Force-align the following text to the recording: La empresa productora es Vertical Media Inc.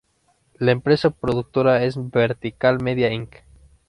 La 0.57 0.71
empresa 0.71 1.11
productora 1.11 1.83
es 1.83 1.93
Vertical 2.09 2.81
Media 2.81 3.13
Inc. 3.13 3.43